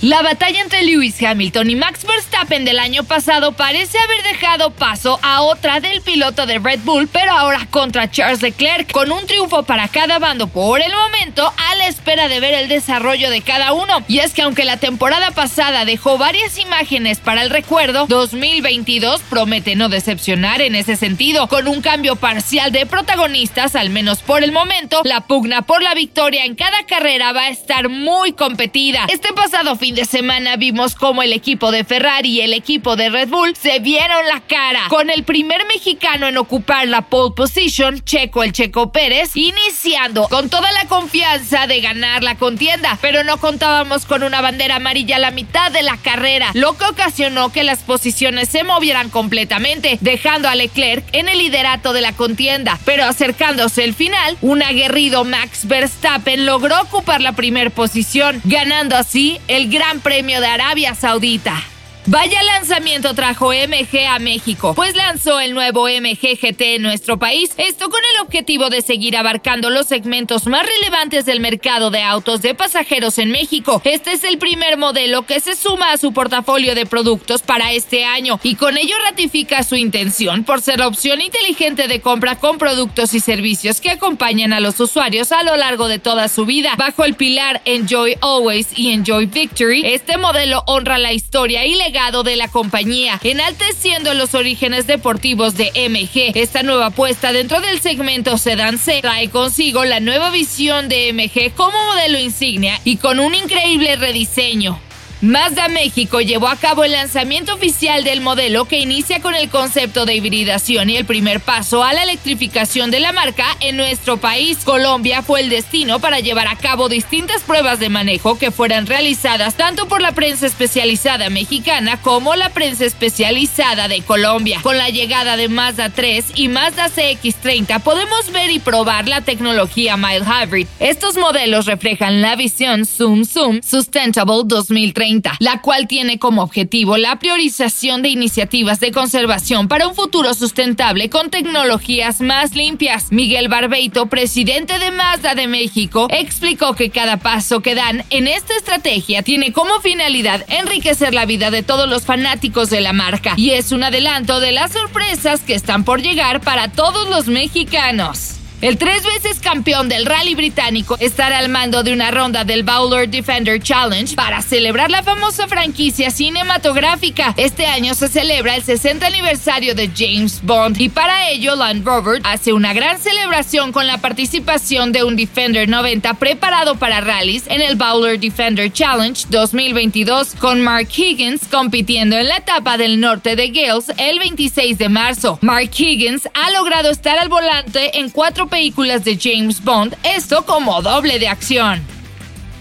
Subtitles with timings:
[0.00, 5.18] La batalla entre Lewis Hamilton y Max Verstappen del año pasado parece haber dejado paso
[5.24, 9.64] a otra del piloto de Red Bull, pero ahora contra Charles Leclerc, con un triunfo
[9.64, 13.72] para cada bando por el momento, a la espera de ver el desarrollo de cada
[13.72, 14.04] uno.
[14.06, 19.74] Y es que aunque la temporada pasada dejó varias imágenes para el recuerdo, 2022 promete
[19.74, 24.52] no decepcionar en ese sentido, con un cambio parcial de protagonistas, al menos por el
[24.52, 29.04] momento, la pugna por la victoria en cada carrera va a estar muy competida.
[29.08, 33.10] Este pasado fin de semana vimos cómo el equipo de Ferrari y el equipo de
[33.10, 38.02] Red Bull se vieron la cara, con el primer mexicano en ocupar la pole position,
[38.04, 43.38] Checo el Checo Pérez, iniciando con toda la confianza de ganar la contienda, pero no
[43.38, 47.64] contábamos con una bandera amarilla a la mitad de la carrera, lo que ocasionó que
[47.64, 53.04] las posiciones se movieran completamente, dejando a Leclerc en el liderato de la contienda, pero
[53.04, 59.70] acercándose el final, un aguerrido Max Verstappen logró ocupar la primera posición, ganando así el
[59.78, 61.77] Gran Premio de Arabia Saudita.
[62.10, 67.50] Vaya lanzamiento trajo MG a México, pues lanzó el nuevo MG GT en nuestro país,
[67.58, 72.40] esto con el objetivo de seguir abarcando los segmentos más relevantes del mercado de autos
[72.40, 73.82] de pasajeros en México.
[73.84, 78.06] Este es el primer modelo que se suma a su portafolio de productos para este
[78.06, 83.12] año y con ello ratifica su intención por ser opción inteligente de compra con productos
[83.12, 86.72] y servicios que acompañan a los usuarios a lo largo de toda su vida.
[86.78, 92.36] Bajo el pilar Enjoy Always y Enjoy Victory, este modelo honra la historia y de
[92.36, 96.38] la compañía, enalteciendo los orígenes deportivos de MG.
[96.38, 101.52] Esta nueva apuesta dentro del segmento Sedan C trae consigo la nueva visión de MG
[101.56, 104.87] como modelo insignia y con un increíble rediseño.
[105.20, 110.06] Mazda México llevó a cabo el lanzamiento oficial del modelo que inicia con el concepto
[110.06, 114.58] de hibridación y el primer paso a la electrificación de la marca en nuestro país.
[114.64, 119.56] Colombia fue el destino para llevar a cabo distintas pruebas de manejo que fueran realizadas
[119.56, 124.60] tanto por la prensa especializada mexicana como la prensa especializada de Colombia.
[124.62, 129.96] Con la llegada de Mazda 3 y Mazda CX30 podemos ver y probar la tecnología
[129.96, 130.68] Mild Hybrid.
[130.78, 135.07] Estos modelos reflejan la visión Zoom Zoom Sustentable 2030
[135.40, 141.08] la cual tiene como objetivo la priorización de iniciativas de conservación para un futuro sustentable
[141.08, 143.10] con tecnologías más limpias.
[143.10, 148.54] Miguel Barbeito, presidente de Mazda de México, explicó que cada paso que dan en esta
[148.56, 153.50] estrategia tiene como finalidad enriquecer la vida de todos los fanáticos de la marca y
[153.50, 158.37] es un adelanto de las sorpresas que están por llegar para todos los mexicanos.
[158.60, 163.08] El tres veces campeón del rally británico estará al mando de una ronda del Bowler
[163.08, 167.34] Defender Challenge para celebrar la famosa franquicia cinematográfica.
[167.36, 172.20] Este año se celebra el 60 aniversario de James Bond y para ello Land Rover
[172.24, 177.60] hace una gran celebración con la participación de un Defender 90 preparado para rallies en
[177.60, 183.50] el Bowler Defender Challenge 2022 con Mark Higgins compitiendo en la etapa del norte de
[183.50, 185.38] Gales el 26 de marzo.
[185.42, 190.82] Mark Higgins ha logrado estar al volante en cuatro películas de James Bond, esto como
[190.82, 191.97] doble de acción.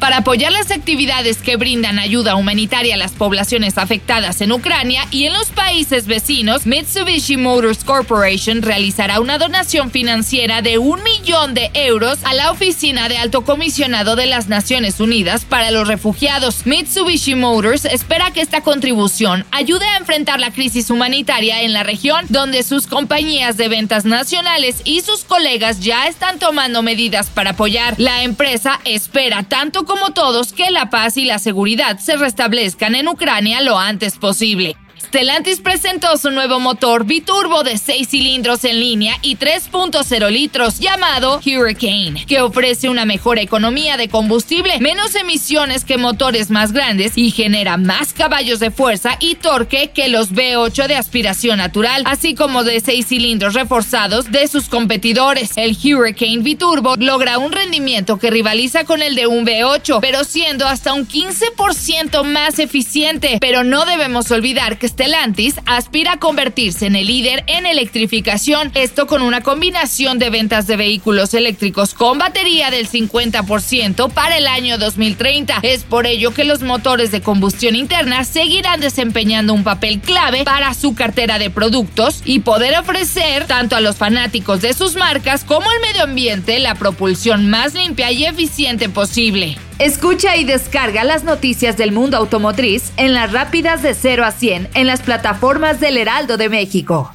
[0.00, 5.24] Para apoyar las actividades que brindan ayuda humanitaria a las poblaciones afectadas en Ucrania y
[5.24, 11.70] en los países vecinos, Mitsubishi Motors Corporation realizará una donación financiera de un millón de
[11.72, 16.66] euros a la Oficina de Alto Comisionado de las Naciones Unidas para los Refugiados.
[16.66, 22.26] Mitsubishi Motors espera que esta contribución ayude a enfrentar la crisis humanitaria en la región,
[22.28, 27.94] donde sus compañías de ventas nacionales y sus colegas ya están tomando medidas para apoyar.
[27.96, 33.08] La empresa espera tanto como todos que la paz y la seguridad se restablezcan en
[33.08, 34.76] Ucrania lo antes posible.
[35.14, 41.40] Stellantis presentó su nuevo motor biturbo de 6 cilindros en línea y 3.0 litros llamado
[41.46, 47.30] Hurricane, que ofrece una mejor economía de combustible, menos emisiones que motores más grandes y
[47.30, 52.64] genera más caballos de fuerza y torque que los V8 de aspiración natural, así como
[52.64, 55.52] de 6 cilindros reforzados de sus competidores.
[55.54, 60.66] El Hurricane biturbo logra un rendimiento que rivaliza con el de un V8, pero siendo
[60.66, 63.38] hasta un 15% más eficiente.
[63.40, 69.06] Pero no debemos olvidar que Stellantis aspira a convertirse en el líder en electrificación, esto
[69.06, 74.78] con una combinación de ventas de vehículos eléctricos con batería del 50% para el año
[74.78, 75.58] 2030.
[75.60, 80.72] Es por ello que los motores de combustión interna seguirán desempeñando un papel clave para
[80.72, 85.68] su cartera de productos y poder ofrecer tanto a los fanáticos de sus marcas como
[85.68, 89.58] al medio ambiente la propulsión más limpia y eficiente posible.
[89.80, 94.68] Escucha y descarga las noticias del mundo automotriz en las rápidas de 0 a 100
[94.74, 97.10] en las plataformas del Heraldo de México.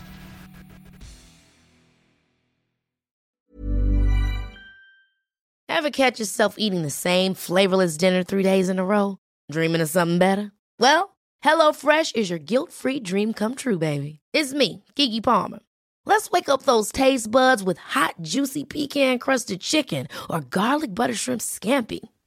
[5.69, 9.15] Ever catch yourself eating the same flavorless dinner three days in a row?
[9.50, 10.51] Dreaming of something better?
[10.77, 14.19] Well, HelloFresh is your guilt-free dream come true, baby.
[14.33, 15.59] It's me, Kiki Palmer.
[16.06, 21.39] Let's wake up those taste buds with hot, juicy pecan-crusted chicken or garlic butter shrimp
[21.39, 22.01] scampi.